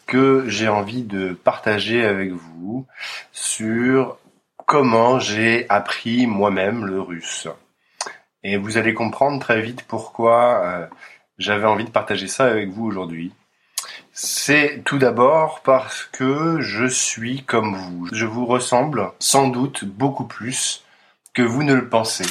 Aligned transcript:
que 0.07 0.45
j'ai 0.47 0.69
envie 0.69 1.03
de 1.03 1.33
partager 1.33 2.05
avec 2.05 2.31
vous 2.31 2.85
sur 3.33 4.17
comment 4.65 5.19
j'ai 5.19 5.65
appris 5.67 6.25
moi-même 6.25 6.85
le 6.85 7.01
russe. 7.01 7.49
Et 8.43 8.55
vous 8.55 8.77
allez 8.77 8.93
comprendre 8.93 9.41
très 9.41 9.61
vite 9.61 9.83
pourquoi 9.87 10.63
euh, 10.63 10.87
j'avais 11.37 11.67
envie 11.67 11.85
de 11.85 11.91
partager 11.91 12.27
ça 12.27 12.45
avec 12.45 12.69
vous 12.69 12.85
aujourd'hui. 12.85 13.33
C'est 14.13 14.83
tout 14.85 14.99
d'abord 14.99 15.61
parce 15.63 16.03
que 16.03 16.61
je 16.61 16.85
suis 16.85 17.43
comme 17.43 17.75
vous. 17.75 18.07
Je 18.13 18.25
vous 18.25 18.45
ressemble 18.45 19.11
sans 19.19 19.49
doute 19.49 19.83
beaucoup 19.83 20.25
plus 20.25 20.85
que 21.33 21.41
vous 21.41 21.63
ne 21.63 21.73
le 21.73 21.89
pensez. 21.89 22.25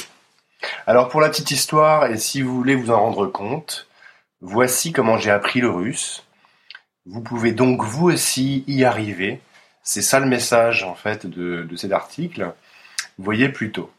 Alors 0.87 1.09
pour 1.09 1.21
la 1.21 1.29
petite 1.29 1.51
histoire, 1.51 2.05
et 2.07 2.17
si 2.17 2.41
vous 2.41 2.55
voulez 2.55 2.75
vous 2.75 2.91
en 2.91 2.99
rendre 2.99 3.27
compte, 3.27 3.87
voici 4.41 4.91
comment 4.91 5.17
j'ai 5.17 5.31
appris 5.31 5.61
le 5.61 5.69
russe. 5.69 6.23
Vous 7.05 7.21
pouvez 7.21 7.51
donc 7.51 7.83
vous 7.83 8.09
aussi 8.09 8.63
y 8.67 8.83
arriver. 8.83 9.41
C'est 9.83 10.01
ça 10.01 10.19
le 10.19 10.27
message 10.27 10.83
en 10.83 10.95
fait 10.95 11.25
de, 11.25 11.63
de 11.63 11.75
cet 11.75 11.91
article. 11.91 12.53
Voyez 13.17 13.49
plutôt. 13.49 13.91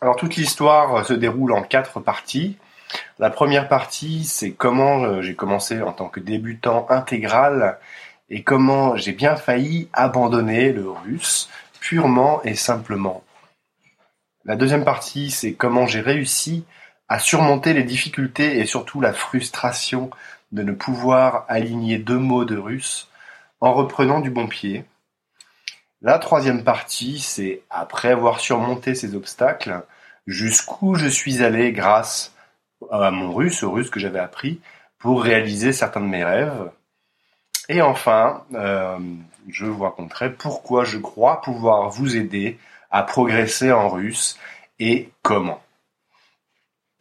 Alors 0.00 0.16
toute 0.16 0.36
l'histoire 0.36 1.04
se 1.04 1.12
déroule 1.12 1.52
en 1.52 1.62
quatre 1.62 2.00
parties. 2.00 2.56
La 3.18 3.30
première 3.30 3.68
partie, 3.68 4.24
c'est 4.24 4.52
comment 4.52 5.04
euh, 5.04 5.22
j'ai 5.22 5.34
commencé 5.34 5.82
en 5.82 5.92
tant 5.92 6.08
que 6.08 6.20
débutant 6.20 6.86
intégral 6.88 7.78
et 8.30 8.42
comment 8.42 8.96
j'ai 8.96 9.12
bien 9.12 9.36
failli 9.36 9.88
abandonner 9.92 10.72
le 10.72 10.90
russe 10.90 11.50
purement 11.80 12.42
et 12.44 12.54
simplement. 12.54 13.22
La 14.46 14.56
deuxième 14.56 14.84
partie, 14.84 15.30
c'est 15.30 15.52
comment 15.52 15.86
j'ai 15.86 16.00
réussi 16.00 16.64
à 17.08 17.18
surmonter 17.18 17.74
les 17.74 17.82
difficultés 17.82 18.58
et 18.58 18.66
surtout 18.66 19.00
la 19.00 19.12
frustration 19.12 20.10
de 20.52 20.62
ne 20.62 20.72
pouvoir 20.72 21.44
aligner 21.48 21.98
deux 21.98 22.18
mots 22.18 22.44
de 22.44 22.56
russe 22.56 23.08
en 23.60 23.74
reprenant 23.74 24.20
du 24.20 24.30
bon 24.30 24.46
pied. 24.46 24.84
La 26.00 26.18
troisième 26.18 26.64
partie, 26.64 27.18
c'est 27.18 27.60
après 27.68 28.08
avoir 28.08 28.40
surmonté 28.40 28.94
ces 28.94 29.14
obstacles, 29.14 29.82
jusqu'où 30.26 30.94
je 30.94 31.06
suis 31.08 31.44
allé 31.44 31.72
grâce 31.72 32.32
à 32.90 33.10
mon 33.10 33.34
russe, 33.34 33.62
au 33.62 33.70
russe 33.70 33.90
que 33.90 34.00
j'avais 34.00 34.18
appris, 34.18 34.60
pour 34.98 35.22
réaliser 35.22 35.74
certains 35.74 36.00
de 36.00 36.06
mes 36.06 36.24
rêves. 36.24 36.70
Et 37.68 37.82
enfin, 37.82 38.44
euh, 38.54 38.98
je 39.48 39.66
vous 39.66 39.82
raconterai 39.82 40.32
pourquoi 40.32 40.84
je 40.84 40.96
crois 40.96 41.42
pouvoir 41.42 41.90
vous 41.90 42.16
aider 42.16 42.58
à 42.90 43.02
progresser 43.02 43.72
en 43.72 43.88
russe 43.88 44.38
et 44.78 45.10
comment. 45.22 45.62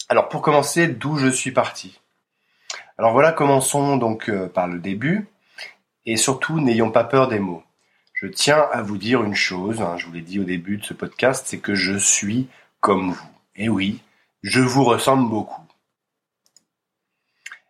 Alors 0.07 0.29
pour 0.29 0.41
commencer, 0.41 0.87
d'où 0.87 1.17
je 1.17 1.27
suis 1.27 1.51
parti? 1.51 1.99
Alors 2.97 3.13
voilà, 3.13 3.31
commençons 3.31 3.97
donc 3.97 4.29
euh, 4.29 4.47
par 4.47 4.67
le 4.67 4.79
début 4.79 5.27
et 6.05 6.17
surtout 6.17 6.59
n'ayons 6.59 6.91
pas 6.91 7.03
peur 7.03 7.27
des 7.27 7.39
mots. 7.39 7.63
Je 8.13 8.27
tiens 8.27 8.67
à 8.73 8.81
vous 8.81 8.97
dire 8.97 9.23
une 9.23 9.35
chose, 9.35 9.81
hein, 9.81 9.95
je 9.97 10.05
vous 10.05 10.11
l'ai 10.11 10.21
dit 10.21 10.39
au 10.39 10.43
début 10.43 10.77
de 10.77 10.83
ce 10.83 10.93
podcast, 10.93 11.45
c'est 11.47 11.59
que 11.59 11.75
je 11.75 11.97
suis 11.97 12.49
comme 12.81 13.11
vous. 13.11 13.29
Et 13.55 13.69
oui, 13.69 14.01
je 14.43 14.59
vous 14.59 14.83
ressemble 14.83 15.29
beaucoup. 15.29 15.61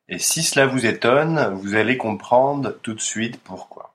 Et 0.08 0.18
si 0.18 0.42
cela 0.42 0.66
vous 0.66 0.88
étonne, 0.88 1.54
vous 1.54 1.76
allez 1.76 1.98
comprendre 1.98 2.72
tout 2.82 2.96
de 2.96 3.00
suite 3.00 3.40
pourquoi. 3.44 3.94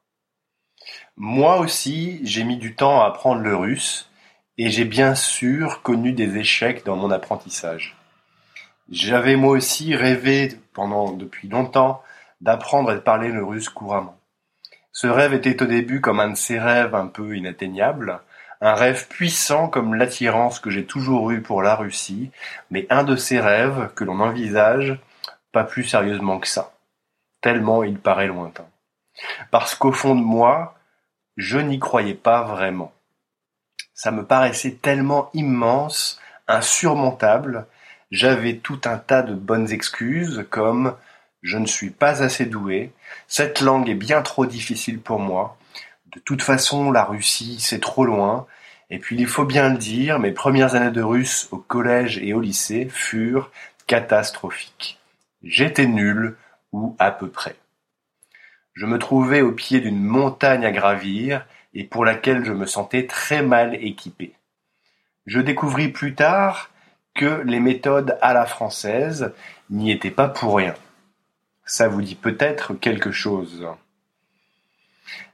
Moi 1.16 1.58
aussi, 1.58 2.20
j'ai 2.22 2.44
mis 2.44 2.56
du 2.56 2.76
temps 2.76 3.02
à 3.02 3.06
apprendre 3.06 3.40
le 3.40 3.56
russe 3.56 4.08
et 4.58 4.70
j'ai 4.70 4.84
bien 4.84 5.14
sûr 5.14 5.82
connu 5.82 6.12
des 6.12 6.36
échecs 6.36 6.84
dans 6.84 6.96
mon 6.96 7.10
apprentissage. 7.10 7.96
J'avais 8.90 9.36
moi 9.36 9.52
aussi 9.52 9.96
rêvé 9.96 10.58
pendant 10.72 11.12
depuis 11.12 11.48
longtemps 11.48 12.02
d'apprendre 12.40 12.92
et 12.92 12.96
de 12.96 13.00
parler 13.00 13.28
le 13.30 13.44
russe 13.44 13.68
couramment. 13.68 14.18
Ce 14.92 15.06
rêve 15.06 15.34
était 15.34 15.62
au 15.62 15.66
début 15.66 16.00
comme 16.00 16.20
un 16.20 16.30
de 16.30 16.36
ces 16.36 16.58
rêves 16.58 16.94
un 16.94 17.06
peu 17.06 17.36
inatteignables, 17.36 18.20
un 18.60 18.74
rêve 18.74 19.08
puissant 19.08 19.68
comme 19.68 19.94
l'attirance 19.94 20.60
que 20.60 20.70
j'ai 20.70 20.84
toujours 20.84 21.30
eue 21.30 21.42
pour 21.42 21.62
la 21.62 21.74
Russie, 21.74 22.30
mais 22.70 22.86
un 22.90 23.02
de 23.02 23.16
ces 23.16 23.40
rêves 23.40 23.90
que 23.94 24.04
l'on 24.04 24.20
envisage 24.20 24.98
pas 25.52 25.64
plus 25.64 25.84
sérieusement 25.84 26.38
que 26.38 26.48
ça, 26.48 26.72
tellement 27.40 27.82
il 27.82 27.98
paraît 27.98 28.26
lointain. 28.26 28.66
Parce 29.50 29.74
qu'au 29.74 29.92
fond 29.92 30.14
de 30.14 30.22
moi, 30.22 30.74
je 31.36 31.58
n'y 31.58 31.78
croyais 31.78 32.14
pas 32.14 32.42
vraiment. 32.42 32.92
Ça 33.94 34.10
me 34.10 34.24
paraissait 34.24 34.78
tellement 34.82 35.30
immense, 35.32 36.20
insurmontable, 36.48 37.66
j'avais 38.10 38.56
tout 38.56 38.80
un 38.84 38.98
tas 38.98 39.22
de 39.22 39.34
bonnes 39.34 39.72
excuses 39.72 40.44
comme 40.50 40.94
je 41.42 41.58
ne 41.58 41.66
suis 41.66 41.90
pas 41.90 42.22
assez 42.22 42.46
doué, 42.46 42.92
cette 43.28 43.60
langue 43.60 43.88
est 43.88 43.94
bien 43.94 44.22
trop 44.22 44.46
difficile 44.46 45.00
pour 45.00 45.20
moi, 45.20 45.56
de 46.12 46.20
toute 46.20 46.42
façon 46.42 46.90
la 46.90 47.04
Russie 47.04 47.58
c'est 47.60 47.80
trop 47.80 48.04
loin, 48.04 48.46
et 48.90 48.98
puis 48.98 49.16
il 49.18 49.26
faut 49.26 49.44
bien 49.44 49.70
le 49.70 49.78
dire, 49.78 50.18
mes 50.18 50.32
premières 50.32 50.74
années 50.74 50.90
de 50.90 51.02
russe 51.02 51.48
au 51.50 51.58
collège 51.58 52.18
et 52.18 52.34
au 52.34 52.40
lycée 52.40 52.88
furent 52.90 53.50
catastrophiques. 53.86 54.98
J'étais 55.42 55.86
nul, 55.86 56.36
ou 56.72 56.96
à 56.98 57.10
peu 57.10 57.28
près. 57.28 57.56
Je 58.72 58.86
me 58.86 58.98
trouvais 58.98 59.40
au 59.40 59.52
pied 59.52 59.80
d'une 59.80 60.02
montagne 60.02 60.64
à 60.64 60.72
gravir, 60.72 61.46
et 61.74 61.84
pour 61.84 62.04
laquelle 62.04 62.44
je 62.44 62.52
me 62.52 62.66
sentais 62.66 63.06
très 63.06 63.42
mal 63.42 63.74
équipé. 63.74 64.34
Je 65.26 65.40
découvris 65.40 65.88
plus 65.88 66.14
tard 66.14 66.70
que 67.14 67.42
les 67.44 67.60
méthodes 67.60 68.18
à 68.22 68.32
la 68.32 68.46
française 68.46 69.32
n'y 69.70 69.90
étaient 69.90 70.10
pas 70.10 70.28
pour 70.28 70.56
rien. 70.56 70.74
Ça 71.64 71.88
vous 71.88 72.02
dit 72.02 72.14
peut-être 72.14 72.74
quelque 72.74 73.10
chose. 73.10 73.66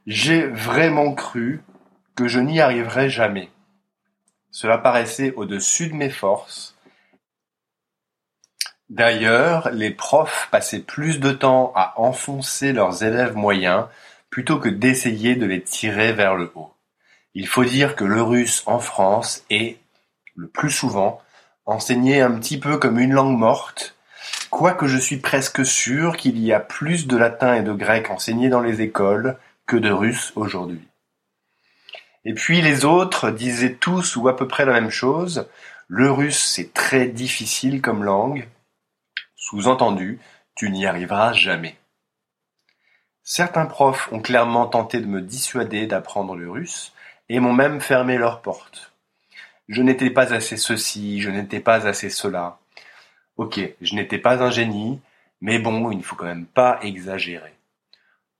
J'ai 0.06 0.46
vraiment 0.46 1.14
cru 1.14 1.62
que 2.14 2.28
je 2.28 2.40
n'y 2.40 2.60
arriverais 2.60 3.10
jamais. 3.10 3.50
Cela 4.50 4.78
paraissait 4.78 5.32
au-dessus 5.34 5.88
de 5.88 5.94
mes 5.94 6.10
forces, 6.10 6.76
D'ailleurs, 8.90 9.70
les 9.70 9.90
profs 9.90 10.48
passaient 10.50 10.80
plus 10.80 11.20
de 11.20 11.30
temps 11.30 11.72
à 11.76 11.94
enfoncer 11.96 12.72
leurs 12.72 13.04
élèves 13.04 13.36
moyens 13.36 13.86
plutôt 14.30 14.58
que 14.58 14.68
d'essayer 14.68 15.34
de 15.34 15.46
les 15.46 15.60
tirer 15.60 16.12
vers 16.12 16.36
le 16.36 16.50
haut. 16.54 16.72
Il 17.34 17.46
faut 17.46 17.64
dire 17.64 17.96
que 17.96 18.04
le 18.04 18.22
russe 18.22 18.62
en 18.66 18.78
France 18.78 19.44
est, 19.50 19.78
le 20.34 20.48
plus 20.48 20.70
souvent, 20.70 21.20
enseigné 21.66 22.20
un 22.20 22.32
petit 22.38 22.58
peu 22.58 22.78
comme 22.78 22.98
une 22.98 23.12
langue 23.12 23.38
morte, 23.38 23.96
quoique 24.50 24.86
je 24.86 24.98
suis 24.98 25.18
presque 25.18 25.64
sûr 25.64 26.16
qu'il 26.16 26.38
y 26.38 26.52
a 26.52 26.60
plus 26.60 27.06
de 27.06 27.16
latin 27.16 27.54
et 27.54 27.62
de 27.62 27.72
grec 27.72 28.10
enseigné 28.10 28.48
dans 28.48 28.60
les 28.60 28.80
écoles 28.80 29.38
que 29.66 29.76
de 29.76 29.90
russe 29.90 30.32
aujourd'hui. 30.36 30.86
Et 32.24 32.34
puis 32.34 32.60
les 32.60 32.84
autres 32.84 33.30
disaient 33.30 33.74
tous 33.74 34.16
ou 34.16 34.28
à 34.28 34.36
peu 34.36 34.46
près 34.46 34.64
la 34.64 34.72
même 34.72 34.90
chose, 34.90 35.48
le 35.88 36.10
russe 36.10 36.42
c'est 36.42 36.72
très 36.74 37.06
difficile 37.06 37.80
comme 37.80 38.04
langue, 38.04 38.48
sous-entendu, 39.36 40.20
tu 40.54 40.70
n'y 40.70 40.86
arriveras 40.86 41.32
jamais. 41.32 41.79
Certains 43.32 43.66
profs 43.66 44.12
ont 44.12 44.18
clairement 44.18 44.66
tenté 44.66 44.98
de 44.98 45.06
me 45.06 45.20
dissuader 45.20 45.86
d'apprendre 45.86 46.34
le 46.34 46.50
russe 46.50 46.92
et 47.28 47.38
m'ont 47.38 47.52
même 47.52 47.80
fermé 47.80 48.18
leurs 48.18 48.42
portes. 48.42 48.92
Je 49.68 49.82
n'étais 49.82 50.10
pas 50.10 50.34
assez 50.34 50.56
ceci, 50.56 51.20
je 51.20 51.30
n'étais 51.30 51.60
pas 51.60 51.86
assez 51.86 52.10
cela. 52.10 52.58
Ok, 53.36 53.60
je 53.80 53.94
n'étais 53.94 54.18
pas 54.18 54.42
un 54.42 54.50
génie, 54.50 55.00
mais 55.40 55.60
bon, 55.60 55.92
il 55.92 55.98
ne 55.98 56.02
faut 56.02 56.16
quand 56.16 56.24
même 56.24 56.44
pas 56.44 56.80
exagérer. 56.82 57.54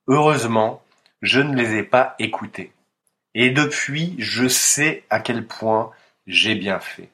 Heureusement, 0.09 0.83
je 1.23 1.41
ne 1.41 1.55
les 1.55 1.77
ai 1.77 1.85
pas 1.85 2.17
écoutés. 2.19 2.73
Et 3.37 3.51
depuis, 3.51 4.17
je 4.19 4.49
sais 4.49 5.05
à 5.09 5.21
quel 5.21 5.47
point 5.47 5.93
j'ai 6.27 6.57
bien 6.57 6.81
fait. 6.81 7.11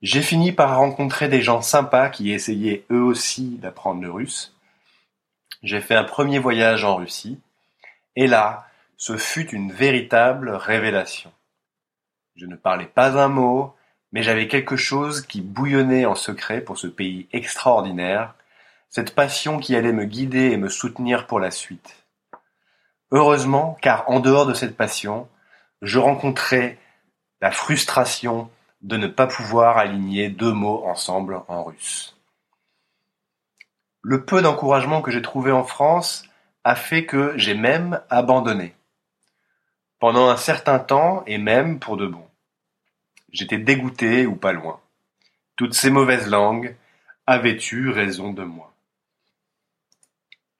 J'ai 0.00 0.22
fini 0.22 0.52
par 0.52 0.76
rencontrer 0.76 1.26
des 1.26 1.42
gens 1.42 1.60
sympas 1.60 2.08
qui 2.08 2.30
essayaient 2.30 2.84
eux 2.92 3.02
aussi 3.02 3.58
d'apprendre 3.60 4.00
le 4.00 4.12
russe. 4.12 4.54
J'ai 5.62 5.80
fait 5.80 5.94
un 5.94 6.04
premier 6.04 6.38
voyage 6.38 6.84
en 6.84 6.96
Russie, 6.96 7.38
et 8.16 8.26
là, 8.26 8.66
ce 8.96 9.16
fut 9.16 9.48
une 9.50 9.72
véritable 9.72 10.50
révélation. 10.50 11.32
Je 12.36 12.46
ne 12.46 12.56
parlais 12.56 12.86
pas 12.86 13.22
un 13.22 13.28
mot, 13.28 13.74
mais 14.12 14.22
j'avais 14.22 14.48
quelque 14.48 14.76
chose 14.76 15.20
qui 15.20 15.40
bouillonnait 15.40 16.06
en 16.06 16.14
secret 16.14 16.60
pour 16.60 16.78
ce 16.78 16.86
pays 16.86 17.28
extraordinaire, 17.32 18.34
cette 18.88 19.14
passion 19.14 19.58
qui 19.58 19.76
allait 19.76 19.92
me 19.92 20.04
guider 20.04 20.50
et 20.50 20.56
me 20.56 20.68
soutenir 20.68 21.26
pour 21.26 21.40
la 21.40 21.50
suite. 21.50 22.04
Heureusement, 23.12 23.76
car 23.82 24.08
en 24.10 24.20
dehors 24.20 24.46
de 24.46 24.54
cette 24.54 24.76
passion, 24.76 25.28
je 25.82 25.98
rencontrais 25.98 26.78
la 27.40 27.50
frustration 27.50 28.50
de 28.82 28.96
ne 28.96 29.06
pas 29.06 29.26
pouvoir 29.26 29.78
aligner 29.78 30.28
deux 30.28 30.52
mots 30.52 30.84
ensemble 30.86 31.42
en 31.48 31.64
russe. 31.64 32.16
Le 34.02 34.24
peu 34.24 34.40
d'encouragement 34.40 35.02
que 35.02 35.10
j'ai 35.10 35.20
trouvé 35.20 35.52
en 35.52 35.64
France 35.64 36.24
a 36.64 36.74
fait 36.74 37.04
que 37.04 37.36
j'ai 37.36 37.54
même 37.54 38.00
abandonné. 38.08 38.74
Pendant 39.98 40.30
un 40.30 40.38
certain 40.38 40.78
temps 40.78 41.22
et 41.26 41.36
même 41.36 41.78
pour 41.78 41.98
de 41.98 42.06
bon. 42.06 42.26
J'étais 43.32 43.58
dégoûté 43.58 44.24
ou 44.26 44.36
pas 44.36 44.52
loin. 44.52 44.80
toutes 45.56 45.74
ces 45.74 45.90
mauvaises 45.90 46.28
langues 46.28 46.74
avaient 47.26 47.58
eu 47.72 47.90
raison 47.90 48.32
de 48.32 48.42
moi? 48.42 48.72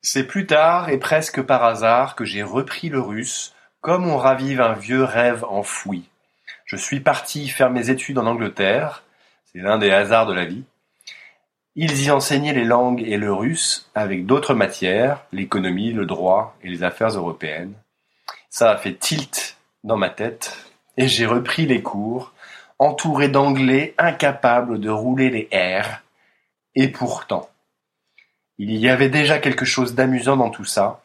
C'est 0.03 0.25
plus 0.25 0.47
tard 0.47 0.91
et 0.91 0.99
presque 0.99 1.41
par 1.41 1.65
hasard 1.65 2.17
que 2.17 2.27
j'ai 2.27 2.43
repris 2.43 2.91
le 2.91 3.01
russe, 3.01 3.55
comme 3.81 4.07
on 4.07 4.19
ravive 4.19 4.61
un 4.61 4.75
vieux 4.75 5.05
rêve 5.05 5.45
enfoui. 5.45 6.09
Je 6.67 6.77
suis 6.77 7.01
parti 7.01 7.49
faire 7.49 7.71
mes 7.71 7.89
études 7.89 8.19
en 8.19 8.27
Angleterre, 8.27 9.03
c'est 9.47 9.61
l'un 9.61 9.79
des 9.79 9.91
hasards 9.91 10.27
de 10.27 10.35
la 10.35 10.45
vie. 10.45 10.65
Ils 11.77 12.03
y 12.03 12.11
enseignaient 12.11 12.53
les 12.53 12.65
langues 12.65 13.03
et 13.03 13.17
le 13.17 13.33
russe 13.33 13.89
avec 13.95 14.27
d'autres 14.27 14.55
matières, 14.55 15.25
l'économie, 15.33 15.93
le 15.93 16.05
droit 16.05 16.57
et 16.63 16.69
les 16.69 16.83
affaires 16.83 17.11
européennes. 17.11 17.75
Ça 18.49 18.73
a 18.73 18.77
fait 18.77 18.95
tilt 18.95 19.57
dans 19.85 19.97
ma 19.97 20.11
tête 20.11 20.67
et 20.97 21.07
j'ai 21.07 21.27
repris 21.27 21.67
les 21.67 21.81
cours, 21.81 22.33
entouré 22.81 23.29
d'anglais 23.29 23.95
incapables 23.99 24.81
de 24.81 24.91
rouler 24.91 25.31
les 25.31 25.49
R. 25.53 26.03
Et 26.75 26.89
pourtant, 26.89 27.49
il 28.59 28.77
y 28.77 28.89
avait 28.89 29.09
déjà 29.09 29.39
quelque 29.39 29.65
chose 29.65 29.95
d'amusant 29.95 30.37
dans 30.37 30.51
tout 30.51 30.65
ça. 30.65 31.03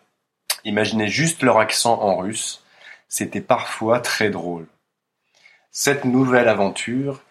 Imaginez 0.63 1.07
juste 1.07 1.43
leur 1.43 1.59
accent 1.59 2.01
en 2.01 2.17
russe. 2.17 2.63
C'était 3.07 3.39
parfois 3.39 3.99
très 3.99 4.31
drôle. 4.31 4.65
Cette 5.71 6.05
nouvelle 6.05 6.49
aventure 6.49 7.21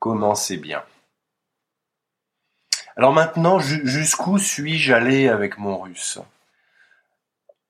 commençait 0.00 0.56
bien. 0.56 0.82
Alors 3.00 3.14
maintenant, 3.14 3.58
jusqu'où 3.58 4.36
suis-je 4.36 4.92
allé 4.92 5.30
avec 5.30 5.56
mon 5.56 5.78
russe? 5.78 6.18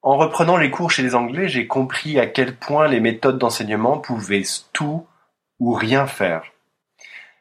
En 0.03 0.17
reprenant 0.17 0.57
les 0.57 0.73
cours 0.73 0.91
chez 0.91 1.05
les 1.05 1.15
Anglais, 1.15 1.49
j'ai 1.49 1.69
compris 1.69 2.19
à 2.19 2.27
quel 2.27 2.57
point 2.57 2.89
les 2.89 2.99
méthodes 2.99 3.39
d'enseignement 3.39 3.97
pouvaient 3.97 4.43
tout 4.73 5.07
ou 5.61 5.73
rien 5.73 6.09
faire. 6.09 6.43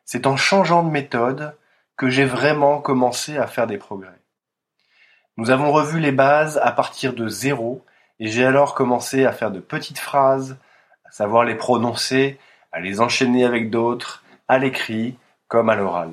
C'est 0.06 0.28
en 0.28 0.38
changeant 0.38 0.84
de 0.84 0.92
méthode 0.92 1.58
que 1.98 2.12
j'ai 2.12 2.26
vraiment 2.26 2.80
commencé 2.80 3.38
à 3.38 3.48
faire 3.48 3.66
des 3.66 3.80
progrès. 3.80 4.22
Nous 5.38 5.50
avons 5.50 5.72
revu 5.72 6.00
les 6.00 6.12
bases 6.12 6.60
à 6.62 6.72
partir 6.72 7.16
de 7.16 7.28
zéro 7.28 7.84
et 8.20 8.28
j'ai 8.28 8.46
alors 8.46 8.76
commencé 8.76 9.26
à 9.26 9.32
faire 9.32 9.50
de 9.50 9.60
petites 9.60 9.98
phrases, 9.98 10.60
à 11.06 11.12
savoir 11.12 11.44
les 11.44 11.56
prononcer, 11.56 12.38
à 12.72 12.82
les 12.82 13.02
enchaîner 13.02 13.46
avec 13.46 13.72
d'autres, 13.72 14.24
à 14.48 14.60
l'écrit 14.60 15.18
comme 15.48 15.72
à 15.72 15.76
l'oral. 15.76 16.12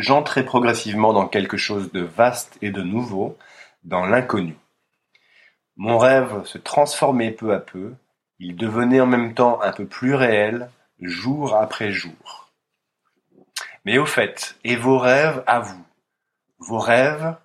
J'entrais 0.00 0.46
progressivement 0.46 1.12
dans 1.12 1.28
quelque 1.28 1.58
chose 1.58 1.92
de 1.92 2.00
vaste 2.00 2.56
et 2.62 2.70
de 2.70 2.80
nouveau, 2.80 3.36
dans 3.84 4.06
l'inconnu. 4.06 4.56
Mon 5.76 5.98
rêve 5.98 6.42
se 6.46 6.56
transformait 6.56 7.32
peu 7.32 7.52
à 7.52 7.58
peu, 7.58 7.92
il 8.38 8.56
devenait 8.56 9.02
en 9.02 9.06
même 9.06 9.34
temps 9.34 9.60
un 9.60 9.72
peu 9.72 9.84
plus 9.84 10.14
réel, 10.14 10.70
jour 11.02 11.54
après 11.54 11.92
jour. 11.92 12.50
Mais 13.84 13.98
au 13.98 14.06
fait, 14.06 14.56
et 14.64 14.74
vos 14.74 14.96
rêves 14.96 15.44
à 15.46 15.60
vous? 15.60 15.84
Vos 16.60 16.78
rêves, 16.78 17.36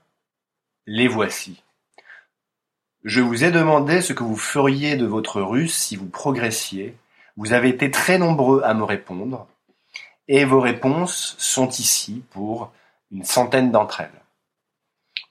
les 0.86 1.10
voici. 1.10 1.62
Je 3.04 3.20
vous 3.20 3.44
ai 3.44 3.52
demandé 3.52 4.00
ce 4.00 4.14
que 4.14 4.24
vous 4.24 4.38
feriez 4.38 4.96
de 4.96 5.06
votre 5.06 5.42
russe 5.42 5.76
si 5.76 5.98
vous 5.98 6.08
progressiez. 6.08 6.96
Vous 7.36 7.52
avez 7.52 7.68
été 7.68 7.92
très 7.92 8.18
nombreux 8.18 8.62
à 8.64 8.74
me 8.74 8.86
répondre. 8.86 9.46
Et 10.28 10.46
vos 10.46 10.60
réponses 10.60 11.36
sont 11.38 11.70
ici 11.70 12.24
pour 12.32 12.72
une 13.12 13.24
centaine 13.24 13.72
d'entre 13.72 14.02
elles. 14.02 14.22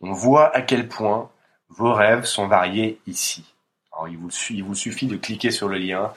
On 0.00 0.12
voit 0.12 0.55
à 0.55 0.62
quel 0.62 0.88
point 0.88 1.31
vos 1.69 1.93
rêves 1.93 2.25
sont 2.25 2.46
variés 2.46 3.00
ici. 3.06 3.44
il, 4.08 4.17
vous, 4.17 4.75
suffit 4.75 5.06
de 5.06 5.17
cliquer 5.17 5.50
sur 5.50 5.69
le 5.69 5.79
lien 5.79 6.12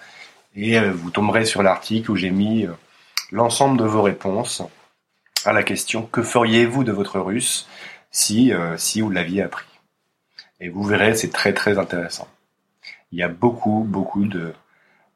et 0.56 0.78
euh, 0.78 0.92
vous 0.92 1.10
tomberez 1.10 1.46
sur 1.46 1.64
l'article 1.64 2.12
où 2.12 2.16
j'ai 2.16 2.30
mis 2.30 2.66
euh, 2.66 2.74
l'ensemble 3.32 3.78
de 3.78 3.86
vos 3.86 4.02
réponses 4.02 4.62
à 5.46 5.54
la 5.54 5.64
question 5.64 6.04
que 6.04 6.22
feriez-vous 6.22 6.84
de 6.84 6.92
votre 6.92 7.20
russe 7.20 7.68
si, 8.12 8.54
euh, 8.54 8.78
si 8.78 9.02
vous 9.02 9.10
l'aviez 9.10 9.42
appris? 9.42 9.66
Et 10.60 10.70
vous 10.70 10.84
verrez, 10.84 11.16
c'est 11.16 11.32
très 11.32 11.54
très 11.54 11.78
intéressant. 11.78 12.28
Il 13.12 13.20
y 13.20 13.24
a 13.24 13.28
beaucoup, 13.28 13.86
beaucoup 13.88 14.26
de, 14.26 14.54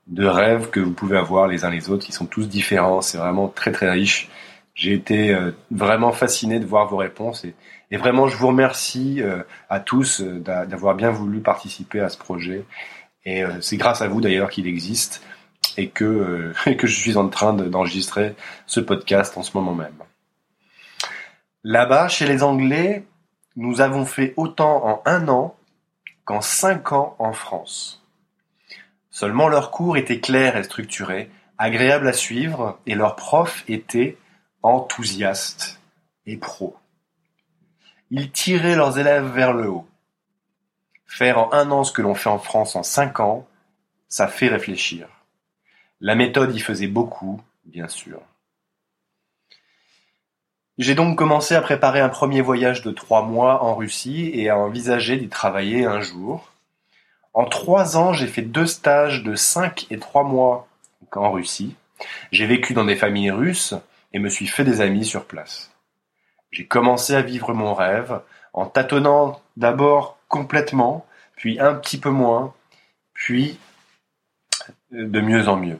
de 0.07 0.25
rêves 0.25 0.69
que 0.69 0.80
vous 0.80 0.92
pouvez 0.92 1.18
avoir 1.18 1.48
les 1.48 1.63
uns 1.65 1.69
les 1.69 1.89
autres, 1.89 2.06
qui 2.06 2.12
sont 2.12 2.25
tous 2.25 2.48
différents. 2.48 3.01
C'est 3.01 3.18
vraiment 3.18 3.48
très 3.48 3.71
très 3.71 3.89
riche. 3.89 4.30
J'ai 4.74 4.94
été 4.94 5.33
euh, 5.33 5.51
vraiment 5.69 6.12
fasciné 6.12 6.59
de 6.59 6.65
voir 6.65 6.88
vos 6.88 6.98
réponses 6.98 7.45
et, 7.45 7.56
vraiment 7.98 8.27
je 8.27 8.38
vous 8.38 8.48
remercie 8.48 9.21
euh, 9.21 9.44
à 9.69 9.81
tous 9.81 10.21
d'avoir 10.21 10.95
bien 10.95 11.12
voulu 11.12 11.42
participer 11.42 12.00
à 12.00 12.09
ce 12.09 12.18
projet. 12.18 12.65
Et 13.25 13.44
c'est 13.59 13.77
grâce 13.77 14.01
à 14.01 14.07
vous 14.07 14.21
d'ailleurs 14.21 14.50
qu'il 14.50 14.65
existe 14.65 15.21
et 15.77 15.89
que, 15.89 16.53
et 16.65 16.77
que 16.77 16.88
je 16.88 16.98
suis 17.00 17.18
en 17.18 17.27
train 17.27 17.53
d'enregistrer 17.53 18.36
ce 18.65 18.80
podcast 18.80 19.38
en 19.38 19.44
ce 19.44 19.56
moment 19.56 19.75
même. 19.75 19.94
Là-bas, 21.63 22.07
chez 22.07 22.25
les 22.25 22.42
Anglais, 22.42 23.06
nous 23.56 23.81
avons 23.81 24.06
fait 24.06 24.33
autant 24.38 24.86
en 24.88 25.01
un 25.06 25.27
an 25.27 25.56
qu'en 26.25 26.42
cinq 26.42 26.92
ans 26.92 27.15
en 27.19 27.33
France. 27.33 28.00
Seulement 29.12 29.50
leurs 29.50 29.72
cours 29.72 29.98
étaient 29.98 30.22
clairs 30.22 30.56
et 30.56 30.63
structurés, 30.63 31.30
agréables 31.58 32.08
à 32.08 32.13
suivre, 32.13 32.80
et 32.86 32.96
leurs 32.96 33.16
profs 33.16 33.63
étaient 33.68 34.18
enthousiastes 34.63 35.80
et 36.25 36.38
pros. 36.38 36.75
Ils 38.10 38.31
tiraient 38.31 38.75
leurs 38.75 38.98
élèves 38.98 39.28
vers 39.28 39.54
le 39.54 39.69
haut. 39.69 39.88
Faire 41.06 41.38
en 41.38 41.54
un 41.54 41.72
an 41.72 41.84
ce 41.84 41.92
que 41.92 42.02
l'on 42.02 42.16
fait 42.16 42.30
en 42.30 42.40
France 42.40 42.75
en 42.75 42.84
cinq 42.84 43.19
ans, 43.19 43.48
ça 44.08 44.28
fait 44.28 44.48
réfléchir. 44.48 45.08
La 46.00 46.16
méthode 46.16 46.56
y 46.56 46.60
faisait 46.60 46.88
beaucoup, 46.88 47.42
bien 47.66 47.88
sûr. 47.88 48.22
J'ai 50.78 50.96
donc 50.96 51.18
commencé 51.18 51.54
à 51.54 51.62
préparer 51.62 52.00
un 52.00 52.10
premier 52.10 52.42
voyage 52.42 52.81
de 52.81 52.92
trois 52.92 53.24
mois 53.24 53.63
en 53.63 53.75
Russie 53.75 54.31
et 54.34 54.50
à 54.50 54.58
envisager 54.58 55.18
d'y 55.18 55.30
travailler 55.30 55.86
un 55.86 56.02
jour. 56.02 56.50
En 57.33 57.45
trois 57.45 57.98
ans, 57.98 58.13
j'ai 58.13 58.28
fait 58.28 58.42
deux 58.42 58.66
stages 58.66 59.24
de 59.24 59.36
cinq 59.36 59.88
et 59.89 60.00
trois 60.00 60.24
mois 60.24 60.68
en 61.16 61.31
Russie. 61.31 61.75
J'ai 62.31 62.45
vécu 62.45 62.74
dans 62.74 62.86
des 62.86 62.95
familles 62.95 63.31
russes 63.31 63.74
et 64.13 64.19
me 64.19 64.30
suis 64.30 64.48
fait 64.48 64.63
des 64.63 64.81
amis 64.81 65.06
sur 65.06 65.25
place. 65.25 65.72
J'ai 66.51 66.66
commencé 66.66 67.16
à 67.16 67.22
vivre 67.22 67.54
mon 67.54 67.74
rêve 67.74 68.22
en 68.54 68.66
tâtonnant 68.66 69.42
d'abord 69.56 70.18
complètement, 70.28 71.06
puis 71.36 71.60
un 71.60 71.74
petit 71.75 72.00
peu 72.00 72.10
moins, 72.10 72.53
puis 73.13 73.58
de 74.91 75.22
mieux 75.22 75.48
en 75.48 75.56
mieux. 75.56 75.79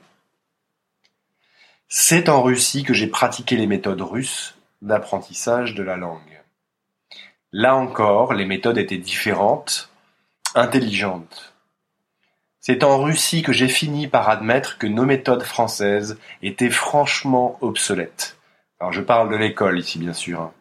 C'est 1.90 2.30
en 2.30 2.42
Russie 2.42 2.84
que 2.84 2.94
j'ai 2.94 3.08
pratiqué 3.08 3.58
les 3.58 3.68
méthodes 3.68 4.02
russes 4.02 4.56
d'apprentissage 4.82 5.76
de 5.76 5.84
la 5.84 5.98
langue. 5.98 6.42
Là 7.52 7.76
encore, 7.76 8.34
les 8.34 8.46
méthodes 8.46 8.78
étaient 8.78 8.98
différentes, 8.98 9.91
intelligentes. 10.56 11.54
C'est 12.60 12.84
en 12.84 13.02
Russie 13.02 13.42
que 13.42 13.54
j'ai 13.54 13.68
fini 13.68 14.08
par 14.08 14.30
admettre 14.30 14.78
que 14.78 14.86
nos 14.86 15.06
méthodes 15.06 15.44
françaises 15.44 16.20
étaient 16.44 16.70
franchement 16.70 17.58
obsolètes. 17.62 18.38
Alors 18.80 18.94
je 18.94 19.02
parle 19.02 19.32
de 19.32 19.36
l'école 19.36 19.80
ici 19.80 19.98
bien 19.98 20.14
sûr, 20.14 20.42
hein. 20.42 20.52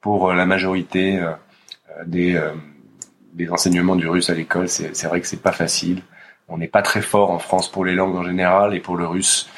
pour 0.00 0.32
la 0.32 0.44
majorité 0.44 1.18
euh, 1.18 1.32
des, 2.04 2.34
euh, 2.34 2.52
des 3.32 3.50
enseignements 3.50 3.96
du 3.96 4.08
russe 4.08 4.28
à 4.28 4.34
l'école, 4.34 4.68
c'est 4.68 5.04
vrai 5.04 5.20
que 5.22 5.26
c'est 5.26 5.42
pas 5.42 5.52
facile. 5.52 6.02
On 6.48 6.58
n'est 6.58 6.68
pas 6.68 6.82
très 6.82 7.02
fort 7.02 7.30
en 7.30 7.38
France 7.38 7.70
pour 7.70 7.84
les 7.84 7.94
langues 7.94 8.16
en 8.16 8.24
général 8.24 8.74
et 8.74 8.80
pour 8.80 8.96
le 8.96 9.06
russe. 9.06 9.48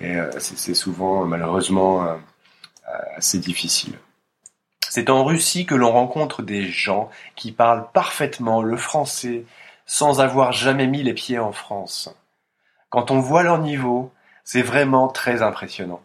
Et 0.00 0.16
euh, 0.16 0.30
c'est 0.38 0.74
souvent 0.74 1.24
malheureusement 1.24 2.16
assez 3.16 3.38
difficile. 3.38 3.94
C'est 4.90 5.10
en 5.10 5.24
Russie 5.24 5.66
que 5.66 5.74
l'on 5.74 5.92
rencontre 5.92 6.42
des 6.42 6.68
gens 6.68 7.10
qui 7.34 7.52
parlent 7.52 7.88
parfaitement 7.92 8.62
le 8.62 8.76
français 8.76 9.44
sans 9.84 10.20
avoir 10.20 10.52
jamais 10.52 10.86
mis 10.86 11.02
les 11.02 11.12
pieds 11.12 11.38
en 11.38 11.52
France. 11.52 12.14
Quand 12.88 13.10
on 13.10 13.20
voit 13.20 13.42
leur 13.42 13.58
niveau, 13.58 14.12
c'est 14.44 14.62
vraiment 14.62 15.08
très 15.08 15.42
impressionnant. 15.42 16.00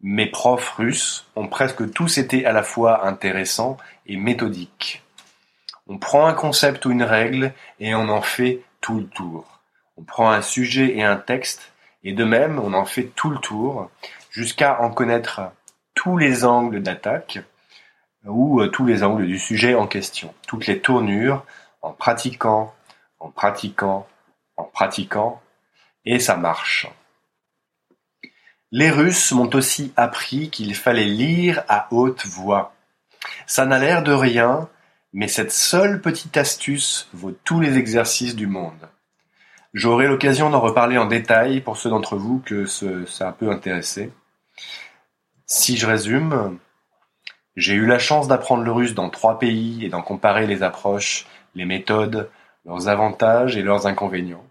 Mes 0.00 0.26
profs 0.26 0.70
russes 0.70 1.26
ont 1.34 1.48
presque 1.48 1.90
tous 1.92 2.18
été 2.18 2.46
à 2.46 2.52
la 2.52 2.62
fois 2.62 3.06
intéressants 3.06 3.78
et 4.06 4.16
méthodiques. 4.16 5.02
On 5.88 5.98
prend 5.98 6.26
un 6.26 6.34
concept 6.34 6.86
ou 6.86 6.92
une 6.92 7.02
règle 7.02 7.52
et 7.80 7.94
on 7.94 8.08
en 8.08 8.22
fait 8.22 8.62
tout 8.80 9.00
le 9.00 9.08
tour. 9.08 9.60
On 9.96 10.02
prend 10.02 10.30
un 10.30 10.42
sujet 10.42 10.96
et 10.96 11.02
un 11.02 11.16
texte 11.16 11.72
et 12.04 12.12
de 12.12 12.24
même 12.24 12.60
on 12.60 12.74
en 12.74 12.84
fait 12.84 13.10
tout 13.16 13.30
le 13.30 13.38
tour 13.38 13.90
jusqu'à 14.30 14.80
en 14.80 14.90
connaître 14.90 15.40
tous 15.98 16.16
les 16.16 16.44
angles 16.44 16.80
d'attaque 16.80 17.40
ou 18.24 18.60
euh, 18.60 18.68
tous 18.68 18.86
les 18.86 19.02
angles 19.02 19.26
du 19.26 19.36
sujet 19.36 19.74
en 19.74 19.88
question, 19.88 20.32
toutes 20.46 20.68
les 20.68 20.78
tournures, 20.78 21.44
en 21.82 21.90
pratiquant, 21.90 22.72
en 23.18 23.30
pratiquant, 23.30 24.06
en 24.56 24.62
pratiquant, 24.62 25.42
et 26.04 26.20
ça 26.20 26.36
marche. 26.36 26.86
Les 28.70 28.90
Russes 28.90 29.32
m'ont 29.32 29.52
aussi 29.54 29.92
appris 29.96 30.50
qu'il 30.50 30.76
fallait 30.76 31.04
lire 31.04 31.64
à 31.66 31.88
haute 31.90 32.26
voix. 32.26 32.76
Ça 33.48 33.66
n'a 33.66 33.80
l'air 33.80 34.04
de 34.04 34.12
rien, 34.12 34.68
mais 35.12 35.26
cette 35.26 35.52
seule 35.52 36.00
petite 36.00 36.36
astuce 36.36 37.08
vaut 37.12 37.36
tous 37.42 37.58
les 37.58 37.76
exercices 37.76 38.36
du 38.36 38.46
monde. 38.46 38.88
J'aurai 39.74 40.06
l'occasion 40.06 40.48
d'en 40.48 40.60
reparler 40.60 40.96
en 40.96 41.06
détail 41.06 41.60
pour 41.60 41.76
ceux 41.76 41.90
d'entre 41.90 42.16
vous 42.16 42.38
que 42.38 42.66
ça 42.66 43.32
peut 43.32 43.50
intéresser. 43.50 44.12
Si 45.50 45.78
je 45.78 45.86
résume, 45.86 46.58
j'ai 47.56 47.72
eu 47.72 47.86
la 47.86 47.98
chance 47.98 48.28
d'apprendre 48.28 48.64
le 48.64 48.70
russe 48.70 48.94
dans 48.94 49.08
trois 49.08 49.38
pays 49.38 49.82
et 49.82 49.88
d'en 49.88 50.02
comparer 50.02 50.46
les 50.46 50.62
approches, 50.62 51.26
les 51.54 51.64
méthodes, 51.64 52.30
leurs 52.66 52.88
avantages 52.88 53.56
et 53.56 53.62
leurs 53.62 53.86
inconvénients. 53.86 54.44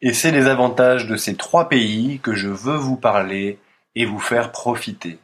Et 0.00 0.12
c'est 0.12 0.32
les 0.32 0.48
avantages 0.48 1.06
de 1.06 1.16
ces 1.16 1.36
trois 1.36 1.68
pays 1.68 2.18
que 2.18 2.34
je 2.34 2.48
veux 2.48 2.76
vous 2.76 2.96
parler 2.96 3.60
et 3.94 4.04
vous 4.04 4.18
faire 4.18 4.50
profiter. 4.50 5.20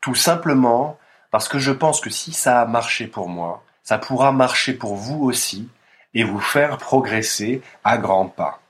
Tout 0.00 0.14
simplement 0.14 0.98
parce 1.30 1.48
que 1.48 1.58
je 1.58 1.72
pense 1.72 2.00
que 2.00 2.08
si 2.08 2.32
ça 2.32 2.62
a 2.62 2.66
marché 2.66 3.08
pour 3.08 3.28
moi, 3.28 3.62
ça 3.82 3.98
pourra 3.98 4.32
marcher 4.32 4.72
pour 4.72 4.96
vous 4.96 5.22
aussi 5.22 5.68
et 6.14 6.24
vous 6.24 6.40
faire 6.40 6.78
progresser 6.78 7.60
à 7.84 7.98
grands 7.98 8.28
pas. 8.28 8.62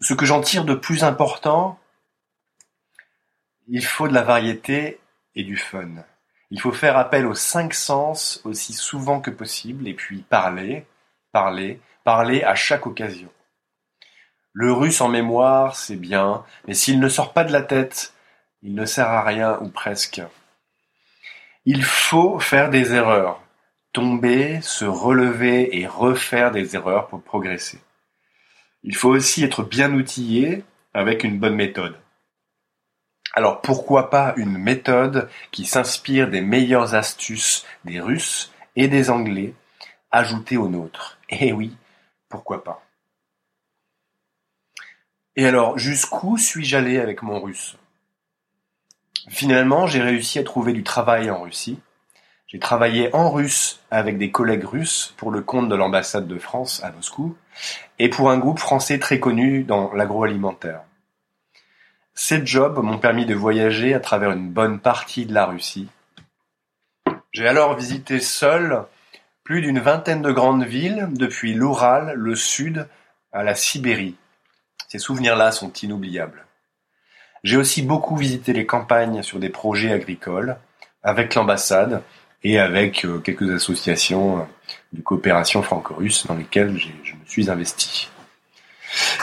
Ce 0.00 0.12
que 0.12 0.26
j'en 0.26 0.42
tire 0.42 0.66
de 0.66 0.74
plus 0.74 1.04
important, 1.04 1.78
il 3.68 3.84
faut 3.84 4.08
de 4.08 4.14
la 4.14 4.22
variété 4.22 5.00
et 5.34 5.44
du 5.44 5.56
fun. 5.56 6.04
Il 6.50 6.60
faut 6.60 6.72
faire 6.72 6.96
appel 6.96 7.26
aux 7.26 7.34
cinq 7.34 7.74
sens 7.74 8.40
aussi 8.44 8.72
souvent 8.72 9.20
que 9.20 9.30
possible 9.30 9.88
et 9.88 9.94
puis 9.94 10.18
parler, 10.22 10.86
parler, 11.32 11.80
parler 12.04 12.42
à 12.42 12.54
chaque 12.54 12.86
occasion. 12.86 13.30
Le 14.52 14.72
russe 14.72 15.00
en 15.00 15.08
mémoire, 15.08 15.74
c'est 15.74 15.96
bien, 15.96 16.44
mais 16.68 16.74
s'il 16.74 17.00
ne 17.00 17.08
sort 17.08 17.32
pas 17.32 17.44
de 17.44 17.52
la 17.52 17.62
tête, 17.62 18.12
il 18.62 18.74
ne 18.74 18.84
sert 18.84 19.08
à 19.08 19.24
rien 19.24 19.58
ou 19.60 19.68
presque. 19.68 20.22
Il 21.64 21.82
faut 21.82 22.38
faire 22.38 22.70
des 22.70 22.94
erreurs, 22.94 23.42
tomber, 23.92 24.60
se 24.60 24.84
relever 24.84 25.80
et 25.80 25.86
refaire 25.86 26.52
des 26.52 26.76
erreurs 26.76 27.08
pour 27.08 27.22
progresser. 27.22 27.80
Il 28.82 28.94
faut 28.94 29.08
aussi 29.08 29.42
être 29.42 29.62
bien 29.62 29.92
outillé 29.92 30.62
avec 30.92 31.24
une 31.24 31.38
bonne 31.38 31.56
méthode. 31.56 31.98
Alors 33.36 33.60
pourquoi 33.60 34.10
pas 34.10 34.32
une 34.36 34.56
méthode 34.56 35.28
qui 35.50 35.66
s'inspire 35.66 36.30
des 36.30 36.40
meilleures 36.40 36.94
astuces 36.94 37.66
des 37.84 38.00
Russes 38.00 38.52
et 38.76 38.88
des 38.88 39.10
Anglais 39.10 39.54
ajoutées 40.10 40.56
aux 40.56 40.68
nôtres? 40.68 41.18
Eh 41.28 41.52
oui, 41.52 41.76
pourquoi 42.28 42.64
pas 42.64 42.80
et 45.36 45.46
alors, 45.46 45.78
jusqu'où 45.78 46.38
suis-je 46.38 46.76
allé 46.76 47.00
avec 47.00 47.22
mon 47.22 47.40
russe? 47.40 47.76
Finalement, 49.28 49.86
j'ai 49.88 50.00
réussi 50.00 50.38
à 50.38 50.44
trouver 50.44 50.72
du 50.72 50.84
travail 50.84 51.28
en 51.30 51.42
Russie. 51.42 51.80
J'ai 52.46 52.60
travaillé 52.60 53.12
en 53.14 53.32
russe 53.32 53.80
avec 53.90 54.16
des 54.16 54.30
collègues 54.30 54.64
russes 54.64 55.12
pour 55.16 55.32
le 55.32 55.40
compte 55.40 55.68
de 55.68 55.74
l'ambassade 55.74 56.28
de 56.28 56.38
France 56.38 56.84
à 56.84 56.92
Moscou 56.92 57.36
et 57.98 58.08
pour 58.08 58.30
un 58.30 58.38
groupe 58.38 58.60
français 58.60 59.00
très 59.00 59.18
connu 59.18 59.64
dans 59.64 59.92
l'agroalimentaire. 59.92 60.82
Ces 62.14 62.46
jobs 62.46 62.78
m'ont 62.78 62.98
permis 62.98 63.26
de 63.26 63.34
voyager 63.34 63.92
à 63.92 64.00
travers 64.00 64.30
une 64.30 64.50
bonne 64.50 64.78
partie 64.78 65.26
de 65.26 65.34
la 65.34 65.46
Russie. 65.46 65.88
J'ai 67.32 67.48
alors 67.48 67.76
visité 67.76 68.20
seul 68.20 68.84
plus 69.42 69.60
d'une 69.60 69.80
vingtaine 69.80 70.22
de 70.22 70.32
grandes 70.32 70.64
villes, 70.64 71.08
depuis 71.12 71.52
l'Oural, 71.52 72.14
le 72.14 72.34
Sud, 72.34 72.88
à 73.32 73.42
la 73.42 73.54
Sibérie. 73.54 74.14
Ces 74.88 74.98
souvenirs-là 74.98 75.52
sont 75.52 75.72
inoubliables. 75.72 76.46
J'ai 77.42 77.58
aussi 77.58 77.82
beaucoup 77.82 78.16
visité 78.16 78.54
les 78.54 78.64
campagnes 78.64 79.22
sur 79.22 79.38
des 79.38 79.50
projets 79.50 79.92
agricoles, 79.92 80.56
avec 81.02 81.34
l'ambassade 81.34 82.02
et 82.42 82.58
avec 82.58 83.04
euh, 83.04 83.18
quelques 83.18 83.50
associations 83.50 84.38
euh, 84.38 84.44
de 84.94 85.02
coopération 85.02 85.62
franco-russe 85.62 86.26
dans 86.26 86.36
lesquelles 86.36 86.78
je 86.78 87.12
me 87.12 87.26
suis 87.26 87.50
investi. 87.50 88.08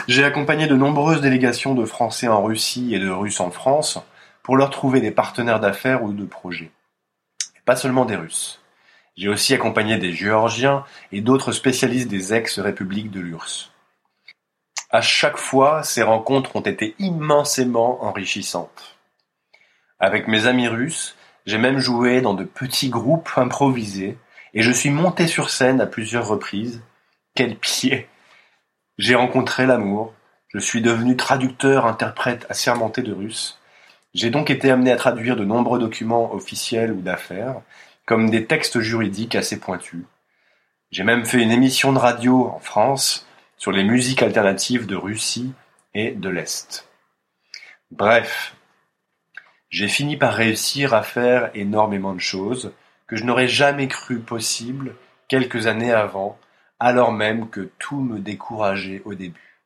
J'ai 0.08 0.24
accompagné 0.24 0.68
de 0.68 0.76
nombreuses 0.76 1.22
délégations 1.22 1.74
de 1.76 1.86
Français 1.86 2.28
en 2.28 2.44
Russie 2.44 2.94
et 2.96 3.00
de 3.00 3.10
Russes 3.10 3.40
en 3.40 3.52
France 3.52 4.00
pour 4.44 4.58
leur 4.58 4.70
trouver 4.70 5.02
des 5.02 5.12
partenaires 5.12 5.60
d'affaires 5.60 6.04
ou 6.04 6.14
de 6.14 6.26
projets. 6.26 6.72
pas 7.66 7.76
seulement 7.76 8.06
des 8.06 8.16
Russes. 8.16 8.60
J'ai 9.16 9.30
aussi 9.30 9.54
accompagné 9.54 9.98
des 9.98 10.14
Géorgiens 10.14 10.84
et 11.12 11.22
d'autres 11.22 11.52
spécialistes 11.52 12.08
des 12.08 12.34
ex-républiques 12.34 13.12
de 13.12 13.20
l'URSS. 13.20 13.72
À 14.90 15.02
chaque 15.02 15.38
fois, 15.38 15.84
ces 15.84 16.02
rencontres 16.02 16.56
ont 16.56 16.62
été 16.62 16.96
immensément 17.00 18.04
enrichissantes. 18.04 18.98
Avec 20.00 20.28
mes 20.28 20.48
amis 20.48 20.68
russes, 20.68 21.16
j'ai 21.46 21.58
même 21.58 21.80
joué 21.80 22.22
dans 22.22 22.34
de 22.34 22.44
petits 22.44 22.90
groupes 22.90 23.30
improvisés 23.38 24.18
et 24.54 24.62
je 24.62 24.72
suis 24.72 24.90
monté 24.90 25.28
sur 25.28 25.50
scène 25.50 25.80
à 25.80 25.86
plusieurs 25.86 26.28
reprises. 26.28 26.82
Quel 27.36 27.56
pied 27.56 28.10
J'ai 28.98 29.16
rencontré 29.16 29.66
l'amour, 29.66 30.14
je 30.50 30.60
suis 30.60 30.82
devenu 30.82 31.16
traducteur 31.16 31.86
interprète 31.86 32.46
assermenté 32.50 33.02
de 33.02 33.14
russe. 33.14 33.60
J'ai 34.14 34.30
donc 34.30 34.50
été 34.50 34.70
amené 34.70 34.92
à 34.92 34.98
traduire 34.98 35.36
de 35.36 35.46
nombreux 35.46 35.80
documents 35.80 36.34
officiels 36.34 36.92
ou 36.92 37.02
d'affaires, 37.02 37.62
comme 38.06 38.30
des 38.30 38.46
textes 38.46 38.82
juridiques 38.82 39.36
assez 39.36 39.60
pointus. 39.60 40.04
J'ai 40.92 41.04
même 41.04 41.26
fait 41.26 41.42
une 41.42 41.52
émission 41.52 41.94
de 41.94 42.00
radio 42.00 42.48
en 42.54 42.60
France 42.60 43.26
sur 43.58 43.72
les 43.72 43.84
musiques 43.84 44.24
alternatives 44.24 44.88
de 44.88 44.96
Russie 44.96 45.54
et 45.94 46.12
de 46.12 46.28
l'Est. 46.28 46.88
Bref, 47.92 48.56
j'ai 49.70 49.88
fini 49.88 50.18
par 50.18 50.34
réussir 50.34 50.94
à 50.94 51.04
faire 51.04 51.50
énormément 51.54 52.14
de 52.14 52.20
choses 52.20 52.74
que 53.08 53.16
je 53.16 53.24
n'aurais 53.24 53.48
jamais 53.48 53.88
cru 53.88 54.20
possible 54.20 54.96
quelques 55.30 55.68
années 55.68 55.94
avant, 55.94 56.38
alors 56.82 57.12
même 57.12 57.48
que 57.48 57.70
tout 57.78 58.02
me 58.02 58.18
décourageait 58.18 59.04
au 59.06 59.14
début. 59.14 59.62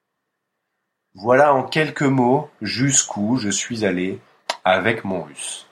Voilà 1.14 1.54
en 1.54 1.64
quelques 1.64 2.02
mots 2.02 2.50
jusqu'où 2.62 3.38
je 3.38 3.50
suis 3.50 3.86
allé 3.86 4.20
avec 4.66 5.06
mon 5.06 5.24
russe. 5.24 5.66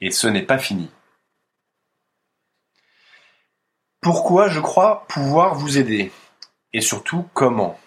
Et 0.00 0.10
ce 0.10 0.26
n'est 0.26 0.42
pas 0.42 0.58
fini. 0.58 0.90
Pourquoi 4.00 4.48
je 4.48 4.58
crois 4.58 5.06
pouvoir 5.06 5.54
vous 5.54 5.78
aider? 5.78 6.10
Et 6.72 6.80
surtout 6.80 7.28
comment? 7.32 7.78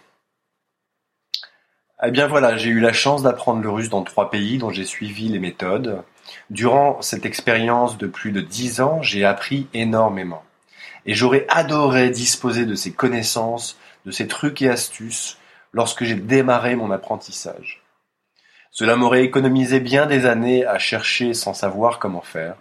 Eh 2.02 2.12
bien 2.12 2.28
voilà, 2.28 2.56
j'ai 2.56 2.70
eu 2.70 2.80
la 2.80 2.94
chance 2.94 3.24
d'apprendre 3.24 3.62
le 3.62 3.70
russe 3.70 3.90
dans 3.90 4.04
trois 4.04 4.30
pays 4.30 4.58
dont 4.58 4.70
j'ai 4.70 4.86
suivi 4.86 5.28
les 5.28 5.40
méthodes. 5.40 6.02
Durant 6.50 7.02
cette 7.02 7.26
expérience 7.26 7.98
de 7.98 8.08
plus 8.08 8.32
de 8.32 8.40
dix 8.40 8.80
ans, 8.80 9.02
j'ai 9.02 9.26
appris 9.26 9.68
énormément. 9.74 10.47
Et 11.08 11.16
j'aurais 11.16 11.46
adoré 11.50 12.12
disposer 12.12 12.66
de 12.66 12.76
ces 12.76 12.94
connaissances, 12.94 13.80
de 14.06 14.12
ces 14.12 14.28
trucs 14.28 14.62
et 14.62 14.70
astuces 14.70 15.38
lorsque 15.74 16.04
j'ai 16.04 16.16
démarré 16.16 16.76
mon 16.76 16.92
apprentissage. 16.92 17.82
Cela 18.72 18.96
m'aurait 18.96 19.24
économisé 19.24 19.80
bien 19.80 20.06
des 20.06 20.26
années 20.26 20.66
à 20.66 20.78
chercher 20.78 21.34
sans 21.34 21.54
savoir 21.54 21.98
comment 21.98 22.22
faire, 22.22 22.58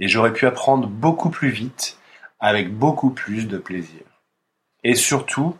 et 0.00 0.08
j'aurais 0.08 0.32
pu 0.32 0.46
apprendre 0.46 0.88
beaucoup 0.88 1.30
plus 1.30 1.50
vite, 1.50 1.96
avec 2.40 2.72
beaucoup 2.72 3.10
plus 3.10 3.46
de 3.46 3.58
plaisir. 3.58 4.02
Et 4.82 4.94
surtout, 4.94 5.56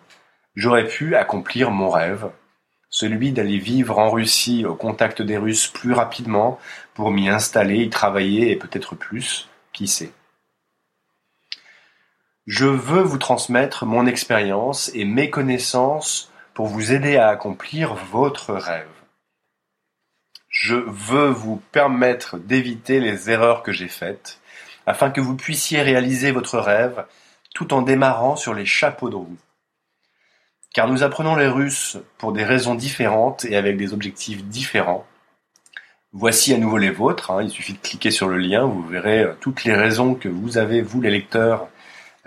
j'aurais 0.57 0.87
pu 0.87 1.15
accomplir 1.15 1.71
mon 1.71 1.91
rêve, 1.91 2.31
celui 2.91 3.33
d'aller 3.33 3.59
vivre 3.59 3.99
en 3.99 4.11
Russie 4.11 4.65
au 4.65 4.75
contact 4.75 5.23
des 5.23 5.37
Russes 5.37 5.69
plus 5.69 5.93
rapidement 5.93 6.59
pour 6.95 7.11
m'y 7.11 7.29
installer, 7.29 7.83
y 7.83 7.91
travailler 7.91 8.51
et 8.51 8.57
peut-être 8.57 8.95
plus, 8.95 9.49
qui 9.73 9.87
sait. 9.87 10.13
Je 12.49 12.65
veux 12.65 13.03
vous 13.03 13.19
transmettre 13.19 13.85
mon 13.85 14.07
expérience 14.07 14.91
et 14.95 15.05
mes 15.05 15.29
connaissances 15.29 16.33
pour 16.55 16.67
vous 16.67 16.95
aider 16.95 17.19
à 17.19 17.29
accomplir 17.29 17.93
votre 17.93 18.55
rêve. 18.55 18.89
Je 20.49 20.77
veux 20.77 21.29
vous 21.29 21.61
permettre 21.73 22.39
d'éviter 22.39 23.01
les 23.01 23.29
erreurs 23.29 23.63
que 23.63 23.71
j'ai 23.71 23.87
faites 23.87 24.41
afin 24.87 25.11
que 25.11 25.21
vous 25.21 25.37
puissiez 25.37 25.83
réaliser 25.83 26.33
votre 26.33 26.59
rêve 26.59 27.05
tout 27.55 27.75
en 27.75 27.83
démarrant 27.83 28.35
sur 28.35 28.55
les 28.55 28.65
chapeaux 28.65 29.11
de 29.11 29.17
roue. 29.17 29.37
Car 30.73 30.89
nous 30.89 31.03
apprenons 31.03 31.37
les 31.37 31.49
Russes 31.49 31.99
pour 32.17 32.33
des 32.33 32.45
raisons 32.45 32.75
différentes 32.75 33.45
et 33.45 33.57
avec 33.57 33.77
des 33.77 33.93
objectifs 33.93 34.43
différents. 34.43 35.07
Voici 36.15 36.55
à 36.55 36.57
nouveau 36.57 36.79
les 36.79 36.91
vôtres, 36.91 37.31
hein. 37.31 37.43
il 37.43 37.51
suffit 37.51 37.75
de 37.75 37.79
cliquer 37.79 38.11
sur 38.11 38.27
le 38.27 38.39
lien, 38.39 38.65
vous 38.65 38.83
verrez 38.89 39.21
euh, 39.25 39.35
toutes 39.39 39.65
les 39.65 39.75
raisons 39.75 40.15
que 40.15 40.31
vous 40.31 40.57
avez, 40.57 40.81
vous 40.81 41.03
les 41.03 41.11
lecteurs, 41.11 41.69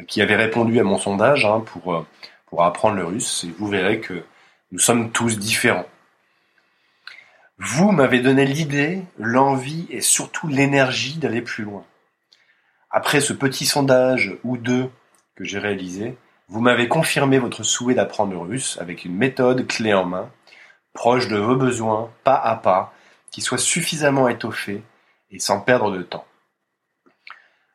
qui 0.08 0.22
avez 0.22 0.36
répondu 0.36 0.80
à 0.80 0.84
mon 0.84 0.98
sondage 0.98 1.46
hein, 1.46 1.62
pour, 1.66 1.94
euh, 1.94 2.06
pour 2.48 2.64
apprendre 2.64 2.96
le 2.96 3.06
russe, 3.06 3.44
et 3.44 3.54
vous 3.58 3.68
verrez 3.68 4.00
que 4.00 4.24
nous 4.72 4.80
sommes 4.80 5.12
tous 5.12 5.38
différents. 5.38 5.88
Vous 7.58 7.92
m'avez 7.92 8.22
donné 8.22 8.46
l'idée, 8.46 9.04
l'envie 9.20 9.86
et 9.90 10.02
surtout 10.02 10.48
l'énergie 10.48 11.18
d'aller 11.18 11.42
plus 11.42 11.64
loin. 11.64 11.84
Après 12.90 13.22
ce 13.22 13.34
petit 13.34 13.66
sondage 13.66 14.36
ou 14.44 14.58
deux 14.58 14.90
que 15.36 15.44
j'ai 15.44 15.60
réalisé, 15.60 16.18
vous 16.48 16.60
m'avez 16.60 16.88
confirmé 16.88 17.38
votre 17.38 17.64
souhait 17.64 17.94
d'apprendre 17.94 18.34
le 18.34 18.40
russe 18.40 18.78
avec 18.82 19.06
une 19.06 19.16
méthode 19.16 19.68
clé 19.68 19.94
en 19.94 20.06
main, 20.06 20.30
proche 20.94 21.28
de 21.28 21.38
vos 21.38 21.56
besoins, 21.56 22.10
pas 22.24 22.36
à 22.36 22.56
pas, 22.56 22.94
qui 23.32 23.42
soit 23.42 23.58
suffisamment 23.58 24.28
étoffée 24.28 24.84
et 25.30 25.40
sans 25.40 25.62
perdre 25.62 25.92
de 25.92 26.02
temps. 26.02 26.26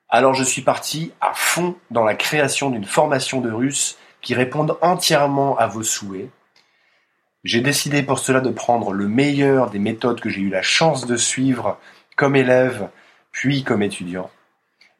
Alors 0.09 0.35
je 0.35 0.45
suis 0.45 0.63
parti 0.63 1.13
à 1.21 1.33
fond 1.35 1.77
dans 1.91 2.05
la 2.05 2.15
création 2.15 2.71
d'une 2.71 2.85
formation 2.85 3.41
de 3.41 3.51
russe 3.51 3.99
qui 4.21 4.35
réponde 4.35 4.79
entièrement 4.81 5.57
à 5.59 5.67
vos 5.67 5.83
souhaits. 5.83 6.31
J'ai 7.45 7.61
décidé 7.61 8.03
pour 8.03 8.19
cela 8.19 8.41
de 8.41 8.51
prendre 8.51 8.93
le 8.93 9.09
meilleur 9.09 9.71
des 9.71 9.79
méthodes 9.79 10.21
que 10.21 10.31
j'ai 10.31 10.41
eu 10.41 10.51
la 10.51 10.63
chance 10.63 11.07
de 11.07 11.17
suivre 11.17 11.79
comme 12.17 12.35
élève, 12.35 12.89
puis 13.31 13.63
comme 13.63 13.83
étudiant. 13.83 14.31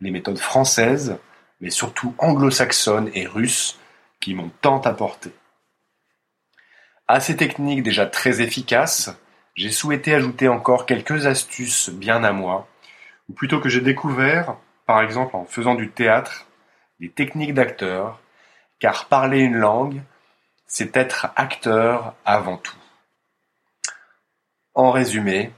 Les 0.01 0.11
méthodes 0.11 0.39
françaises, 0.39 1.17
mais 1.61 1.71
surtout 1.71 2.15
anglo-saxonnes 2.19 3.11
et 3.15 3.27
russes, 3.27 3.79
qui 4.21 4.35
m'ont 4.35 4.51
tant 4.61 4.81
apporté. 4.81 5.31
À 7.09 7.21
ces 7.21 7.37
techniques 7.37 7.83
déjà 7.83 8.07
très 8.07 8.41
efficaces, 8.41 9.11
j'ai 9.55 9.71
souhaité 9.71 10.15
ajouter 10.15 10.49
encore 10.49 10.87
quelques 10.87 11.27
astuces 11.27 11.91
bien 11.91 12.23
à 12.25 12.33
moi, 12.33 12.69
ou 13.29 13.33
plutôt 13.33 13.61
que 13.61 13.69
j'ai 13.69 13.81
découvert, 13.81 14.57
par 14.87 15.03
exemple 15.03 15.37
en 15.37 15.45
faisant 15.45 15.75
du 15.75 15.91
théâtre, 15.91 16.47
des 17.01 17.11
techniques 17.11 17.55
d'acteur, 17.55 18.21
car 18.79 19.07
parler 19.07 19.41
une 19.41 19.57
langue, 19.57 20.03
c'est 20.67 20.97
être 20.97 21.29
acteur 21.37 22.15
avant 22.25 22.57
tout. 22.57 22.77
En 24.75 24.91
résumé, 24.91 25.53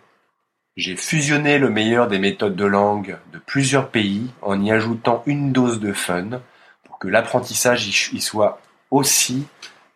j'ai 0.76 0.96
fusionné 0.96 1.58
le 1.58 1.70
meilleur 1.70 2.08
des 2.08 2.18
méthodes 2.18 2.56
de 2.56 2.64
langue 2.64 3.18
de 3.32 3.38
plusieurs 3.38 3.90
pays 3.90 4.30
en 4.42 4.62
y 4.62 4.70
ajoutant 4.70 5.22
une 5.26 5.52
dose 5.52 5.80
de 5.80 5.92
fun 5.92 6.40
pour 6.84 6.98
que 6.98 7.08
l'apprentissage 7.08 8.12
y 8.12 8.20
soit 8.20 8.60
aussi 8.90 9.46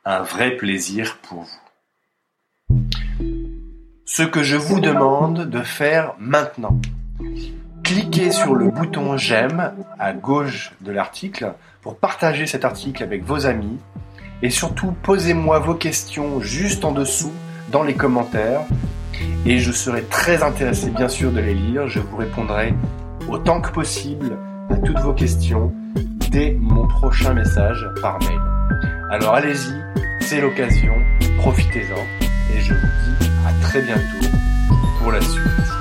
un 0.04 0.22
vrai 0.22 0.56
plaisir 0.56 1.18
pour 1.22 1.42
vous. 1.42 1.62
Ce 4.04 4.22
que 4.22 4.42
je 4.42 4.56
vous 4.56 4.80
demande 4.80 5.48
de 5.48 5.62
faire 5.62 6.14
maintenant, 6.18 6.80
cliquez 7.92 8.32
sur 8.32 8.54
le 8.54 8.68
bouton 8.68 9.18
j'aime 9.18 9.72
à 9.98 10.14
gauche 10.14 10.72
de 10.80 10.92
l'article 10.92 11.52
pour 11.82 11.96
partager 11.96 12.46
cet 12.46 12.64
article 12.64 13.02
avec 13.02 13.22
vos 13.22 13.44
amis 13.44 13.78
et 14.42 14.48
surtout, 14.48 14.92
posez-moi 15.02 15.58
vos 15.58 15.74
questions 15.74 16.40
juste 16.40 16.86
en 16.86 16.92
dessous 16.92 17.32
dans 17.70 17.82
les 17.82 17.92
commentaires. 17.92 18.62
Et 19.44 19.58
je 19.58 19.70
serai 19.72 20.04
très 20.04 20.42
intéressé 20.42 20.88
bien 20.88 21.08
sûr 21.08 21.32
de 21.32 21.40
les 21.40 21.54
lire. 21.54 21.86
Je 21.86 22.00
vous 22.00 22.16
répondrai 22.16 22.74
autant 23.28 23.60
que 23.60 23.70
possible 23.70 24.38
à 24.70 24.76
toutes 24.76 24.98
vos 25.00 25.12
questions 25.12 25.70
dès 26.30 26.56
mon 26.58 26.88
prochain 26.88 27.34
message 27.34 27.86
par 28.00 28.18
mail. 28.20 28.40
Alors 29.10 29.34
allez-y, 29.34 29.74
c'est 30.22 30.40
l'occasion, 30.40 30.94
profitez-en 31.38 32.56
et 32.56 32.60
je 32.60 32.72
vous 32.72 33.20
dis 33.20 33.26
à 33.46 33.52
très 33.62 33.82
bientôt 33.82 34.28
pour 34.98 35.12
la 35.12 35.20
suite. 35.20 35.71